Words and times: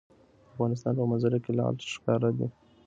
د 0.45 0.49
افغانستان 0.53 0.93
په 0.99 1.03
منظره 1.11 1.37
کې 1.43 1.51
لعل 1.57 1.75
ښکاره 1.93 2.29
ده. 2.37 2.47